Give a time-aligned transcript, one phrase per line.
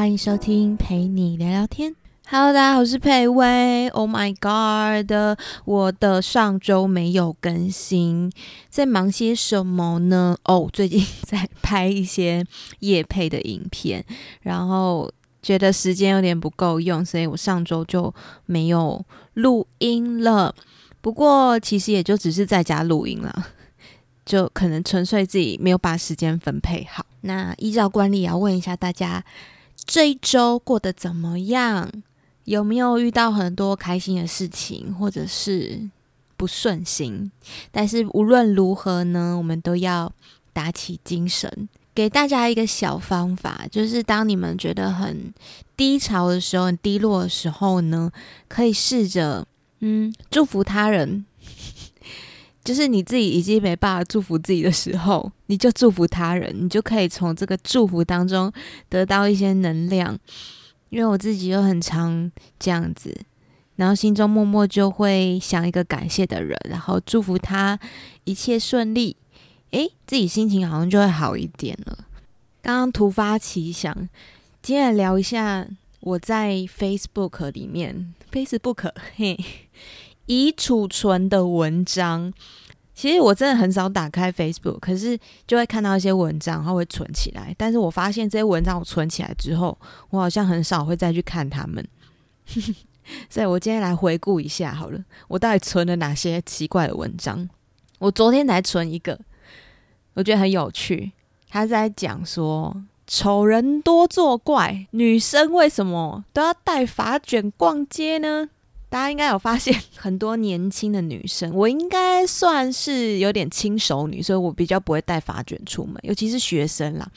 [0.00, 1.94] 欢迎收听陪你聊聊天。
[2.26, 3.86] Hello，大家好，我是佩薇。
[3.88, 8.32] Oh my god，我的上周没有更新，
[8.70, 10.38] 在忙些什么呢？
[10.44, 12.42] 哦，最近在拍一些
[12.78, 14.02] 夜配的影片，
[14.40, 18.14] 然后觉得时间有点不够用，所以我上周就
[18.46, 20.54] 没有录音了。
[21.02, 23.48] 不过其实也就只是在家录音了，
[24.24, 27.04] 就可能纯粹自己没有把时间分配好。
[27.20, 29.22] 那依照惯例，要问一下大家。
[29.84, 31.90] 这一周过得怎么样？
[32.44, 35.88] 有没有遇到很多开心的事情，或者是
[36.36, 37.30] 不顺心？
[37.70, 40.12] 但是无论如何呢，我们都要
[40.52, 41.68] 打起精神。
[41.92, 45.34] 给大家一个小方法，就是当你们觉得很
[45.76, 48.10] 低潮的时候、很低落的时候呢，
[48.48, 49.46] 可以试着
[49.80, 51.24] 嗯祝福他人。
[52.62, 58.52] 就是你自己已经没办法祝福自己的时候，你就祝福他人，你就可以从这个祝福当中
[58.88, 60.18] 得到一些能量。
[60.90, 63.16] 因为我自己又很常这样子，
[63.76, 67.78] 然后心中默默就会想一个感谢的人，然后祝福他
[68.24, 69.16] 一切顺利，
[69.70, 72.06] 诶，自己心情好像就会好一点了。
[72.60, 73.96] 刚刚突发奇想，
[74.60, 75.66] 今天聊一下
[76.00, 79.38] 我在 Facebook 里面，Facebook 嘿。
[80.30, 82.32] 已储存的文章，
[82.94, 87.52] 其实我真的很少打开 Facebook，可是就会看到一些文章，它会存起来。
[87.58, 89.76] 但是我发现这些文章我存起来之后，
[90.10, 91.84] 我好像很少会再去看他们。
[93.28, 97.48] 所以我今天来回顾一下好了，我到底存了哪些奇怪的文章？
[97.98, 99.18] 我昨天才存一个，
[100.14, 101.10] 我觉得很有趣。
[101.48, 108.48] 他在讲说，丑人多作怪，女生为什么都要带发卷逛街呢？
[108.90, 117.08] 大家应该有发现， 很多年轻的女生，我应该算是有点轻熟女，所以我比较不会带发卷出门，尤其是学生啦。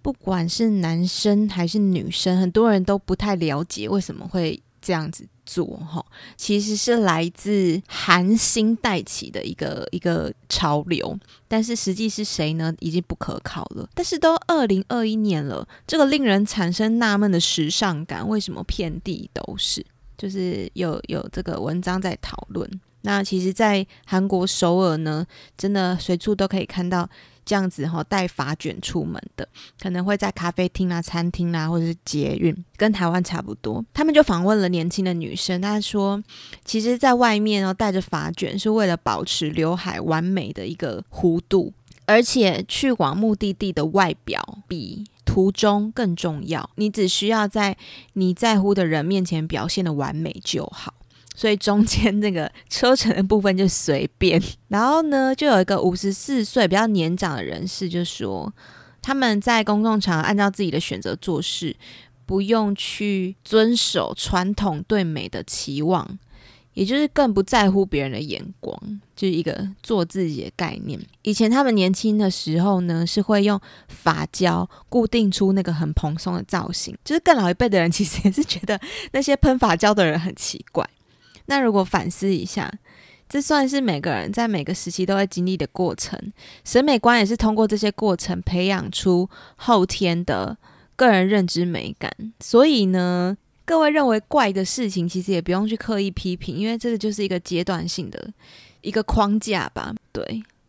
[0.00, 6.04] 不管是男生还是女生，很多人都不太了解为什么会这样子做哈。
[6.36, 11.18] 其实是来自韩星带起的一个一个潮流，
[11.48, 12.72] 但是实际是谁呢？
[12.78, 13.88] 已经不可考了。
[13.94, 19.84] 但是都二零二一年了，这个令人产生纳闷的时尚感，为什么遍地都是？
[20.16, 22.68] 就是有有这个文章在讨论，
[23.02, 27.08] 那其实，在韩国首尔呢，真的随处都可以看到
[27.44, 29.48] 这样子哈带发卷出门的，
[29.80, 33.84] 可能会在咖啡厅啊、餐厅啊，或者是捷运，跟台湾差不多。
[33.94, 36.20] 他们就访问了年轻的女生，她说，
[36.64, 41.72] 其实，在外面哦带着发卷是为了保持刘海完美的一个弧度，
[42.06, 45.04] 而且去往目的地的外表比。
[45.26, 47.76] 途中更重要，你只需要在
[48.14, 50.94] 你在乎的人面前表现的完美就好，
[51.34, 54.40] 所以中间这个车程的部分就随便。
[54.68, 58.50] 然后呢，就有一个五十四岁比较年长的人士就说，
[59.02, 61.76] 他们在公众场合按照自己的选择做事，
[62.24, 66.18] 不用去遵守传统对美的期望。
[66.76, 68.78] 也就是更不在乎别人的眼光，
[69.16, 71.00] 就是一个做自己的概念。
[71.22, 76.94] 以前他们年轻的时候呢，是会用发胶固定出那个很蓬松的造型。
[77.02, 78.78] 就是更老一辈的人其实也是觉得
[79.12, 80.86] 那些喷发胶的人很奇怪。
[81.46, 82.70] 那如果反思一下，
[83.26, 86.20] 这算是每个人在每个时期都会经历的过程。
[86.62, 90.58] 审美观也是通过这些过程培养出后天的
[90.94, 92.12] 个人认知美感。
[92.38, 93.38] 所以呢。
[93.66, 98.32] 各位认为怪的事情，其实也不用去刻意批评，因为这个就是一个阶段性的
[98.80, 99.92] 一个框架吧。
[100.12, 100.24] 对，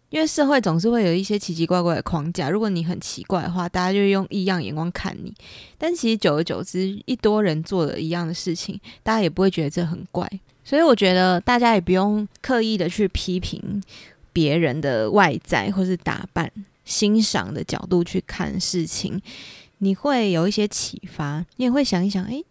[0.10, 5.32] 因为社会总是会有一些奇奇怪怪的框架，如果你很奇怪的话，大家就用异样眼光看你。
[5.78, 10.28] 但其实久而久之，一多人做了一样的事情，大家也不会觉得这很怪。
[10.64, 13.82] 所以我觉得大家也不用刻意的去批评
[14.34, 16.52] 别人的外在或是打扮，
[16.84, 19.22] 欣赏的角度去看事情，
[19.78, 22.44] 你会有一些启发，你也会想一想，诶。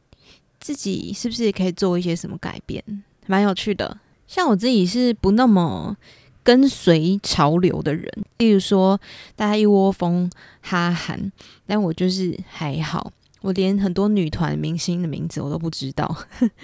[0.66, 2.82] 自己是不是可以做一些什么改变？
[3.28, 4.00] 蛮有趣的。
[4.26, 5.96] 像我自己是不那么
[6.42, 9.00] 跟随潮流的人，例如说
[9.36, 10.28] 大家一窝蜂
[10.60, 11.30] 哈韩，
[11.68, 13.12] 但我就是还好，
[13.42, 16.16] 我连很多女团明星的名字我都不知道。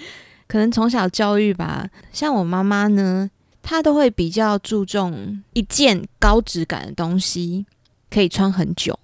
[0.47, 3.31] 可能从小教育吧，像我妈妈呢，
[3.61, 7.65] 她都会比较注重一件高质感的东西
[8.09, 8.99] 可以穿很久，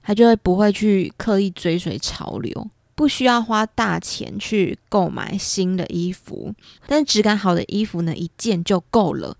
[0.00, 2.70] 她就会不会去刻意追随潮流。
[2.98, 6.52] 不需要花大钱去购买新的衣服，
[6.88, 9.36] 但质感好的衣服呢，一件就够了。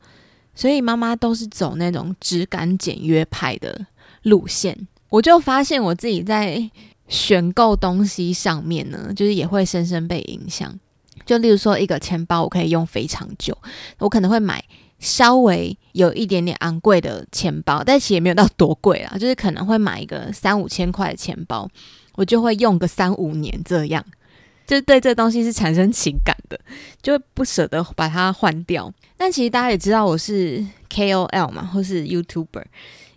[0.55, 3.87] 所以妈妈都是走那种质感简约派的
[4.22, 4.87] 路线。
[5.08, 6.70] 我就发现我自己在
[7.08, 10.72] 选购东西上面呢，就是也会深深被影响。
[11.26, 13.58] 就例如说，一个钱包我可以用非常久，
[13.99, 14.62] 我可能会买
[15.00, 21.69] 稍微有一点点昂贵的钱包，但其实也没有到多贵啦，就是可能会买一个三五千块的钱包。
[22.19, 24.05] 我就会用个三五年这样，
[24.67, 26.59] 就对这东西是产生情感的，
[27.00, 28.93] 就不舍得把它换掉。
[29.17, 32.65] 但其实大家也知道我是 KOL 嘛，或是 YouTuber，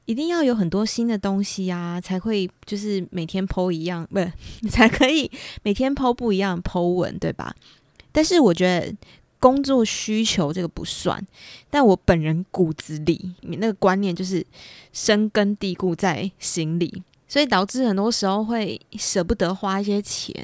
[0.06, 4.32] 一定要有很多新的东西啊，才会就是每天剖一样，不是
[4.70, 5.32] 才可以
[5.64, 7.56] 每天剖不一样剖文，对吧？
[8.12, 8.96] 但是我觉得
[9.40, 11.26] 工作需求这个不算，
[11.72, 14.46] 但我本人骨子里那个观念就是
[14.94, 17.02] 深根蒂固在心里。
[17.32, 20.36] 所以导致很多时候会舍不得花一些钱，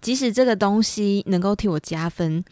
[0.00, 2.44] 即使这个东西能够替我加分，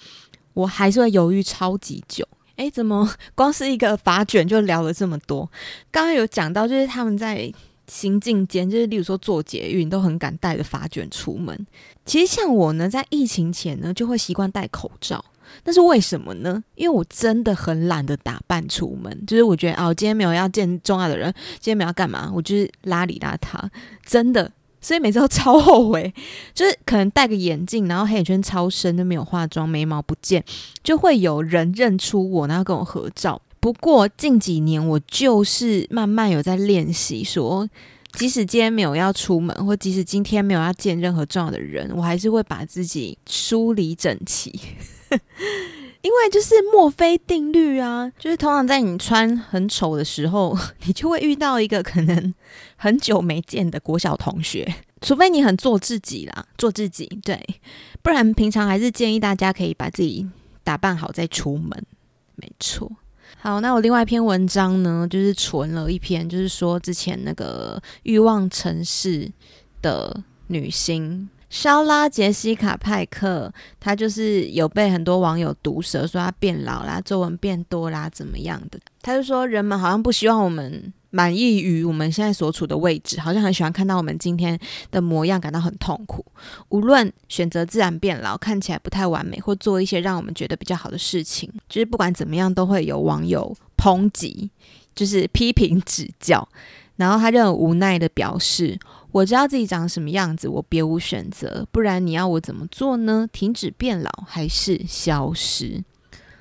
[0.55, 2.25] 我还是会犹豫超级久。
[2.55, 5.51] 诶，怎么光是一个发卷就聊了这么多？
[5.91, 7.53] 刚刚有讲到，就是他们在
[7.89, 11.67] 行进间，就是例如说做捷运，都很敢带着发卷出门。
[12.05, 15.25] 其实像我呢，在疫情前呢，就会习惯戴口罩。
[15.65, 16.63] 那是为什么呢？
[16.75, 23.69] 因为我真的很懒得打扮出门，就是我觉得啊，今天没有要见重要的人，今天没有要干嘛，我就是邋里邋遢，
[24.05, 24.51] 真的，
[24.81, 26.13] 所以每次都超后悔，
[26.55, 30.45] 就是可能戴个眼镜，然后黑眼圈超深，都没有化妆，眉毛不见，
[30.83, 33.41] 就会有人认出我，然后跟我合照。
[33.59, 37.69] 不过近几年，我就是慢慢有在练习，说
[38.13, 44.59] 即使今天没有要出门，或即使今天没有要见任何重要的人，我还是会把自己梳理整齐。
[46.03, 52.33] 因为就是墨菲定律啊，就是通常在你穿很丑的时候，你就会遇到一个可能
[52.77, 54.73] 很久没见的国小同学，
[55.03, 57.45] 除非你很做自己啦，做自己，对，
[58.03, 60.29] 不然平常还是建议大家可以把自己
[60.63, 61.71] 打扮好再出门。
[62.37, 62.91] 没错，
[63.39, 69.29] 好，那我另外一篇文章呢，就是存了一篇，就是说之前那个欲望城市
[69.83, 71.29] 的女星。
[71.49, 78.79] 肖拉杰西卡派克，她就是有被很多网友毒舌，说她变老啦，皱纹变多啦，怎么样的？
[79.01, 84.59] 他就说人们好像不希望我们满意于我们现在所处的位置，好像很喜欢看到我们今天
[84.91, 86.27] 的模样，感到很痛苦。
[86.71, 94.51] 无论选择自然变老，看起来不太完美，或做一些让我们觉得比较好的事情，就是不管怎么样，都会有网友抨击，
[94.97, 96.47] 就是批评指教。
[96.97, 98.77] 然后他就很无奈的表示。
[99.17, 103.27] 我知道自己长什么样子，我别无选择，不然你要我怎么做呢？
[103.33, 105.83] 停止变老还是消失？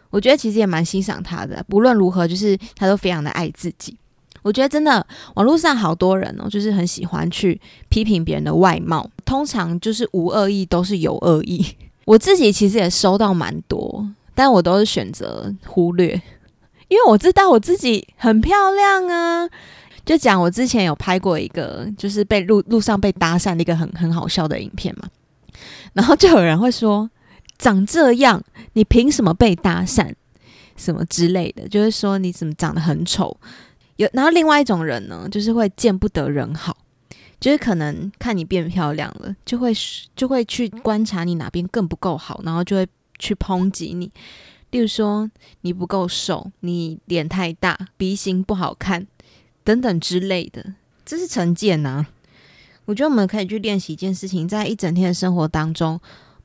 [0.10, 3.95] 我觉得其实也蛮欣赏他的，不论如何，就是他都非常的爱自己。
[4.42, 11.66] 我觉得真的，网络上好多人哦，就是很喜欢去批评别人的外貌，通常就是无恶意，都是有恶意。
[12.04, 16.22] 我自己其实也收到蛮多，但我都是选择忽略，
[16.89, 19.50] 因为我知道我自己很漂亮啊。
[20.06, 25.10] 就讲我之前有拍过一个，就是被路路上被搭讪的一个很很好笑的影片嘛，
[25.94, 27.10] 然后就有人会说
[27.57, 28.44] 长这样，
[28.74, 30.13] 你凭什么被搭讪？
[30.78, 33.36] 什么之类的，就是说你怎么长得很丑？
[33.96, 36.75] 有然后另外一种人呢，就是会见不得人好，
[37.40, 39.72] 就是可能看你变漂亮了，就会
[40.18, 42.86] 就会去观察你哪边更不够好，然后就会
[43.18, 44.12] 去抨击你，
[44.72, 45.31] 例如说
[45.62, 49.08] 你不够瘦，你脸太大，鼻型不好看。
[49.66, 50.64] 等等之类的，
[51.06, 52.06] 这是成见呐。
[52.86, 56.00] 我觉得我们可以去练习一件事情，在一整天的生活当中，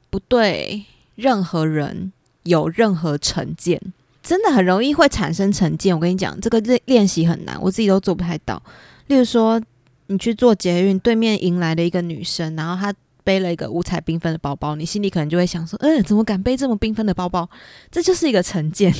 [0.08, 2.12] 不对任何人
[2.44, 3.78] 有任何成见，
[4.22, 5.94] 真的很容易会产生成见。
[5.94, 8.60] 我跟你讲，这个练练习很难，我自己都做不太到。
[9.08, 9.60] 例如说，
[10.06, 17.46] 你去做捷运，对面迎来了一个女生，然后她背了一个五彩缤纷的包包，你心里可能就会想说：“嗯，怎么敢背这么缤纷的包包？”
[17.92, 18.90] 这就是一个成见。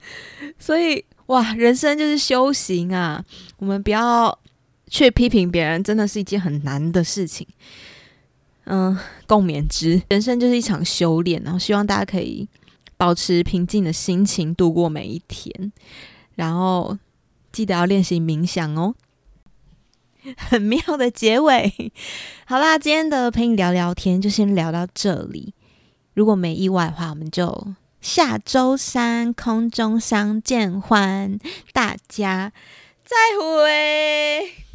[0.58, 1.04] 所以。
[1.26, 3.24] 哇，人生就是修行啊！
[3.58, 4.38] 我们不要
[4.88, 7.46] 去批评别人，真的是一件很难的事情。
[8.64, 10.00] 嗯，共勉之。
[10.08, 12.48] 人生就是一场修炼，然后希望大家可以
[12.96, 15.72] 保持平静的心情度过每一天，
[16.36, 16.96] 然后
[17.50, 18.94] 记得要练习冥想哦。
[20.36, 21.92] 很妙的结尾。
[22.44, 25.54] 好啦，今天的陪你聊聊天就先聊到这里。
[26.14, 27.74] 如果没意外的话，我们就。
[28.00, 31.38] 下周三空中相见欢，
[31.72, 32.52] 大家
[33.04, 34.65] 再会。